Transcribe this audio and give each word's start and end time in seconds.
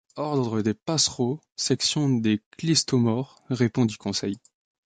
Ordre 0.15 0.63
des 0.63 0.73
passereaux, 0.73 1.39
section 1.55 2.09
des 2.09 2.41
clystomores, 2.57 3.43
répondit 3.49 3.97
Conseil. 3.97 4.35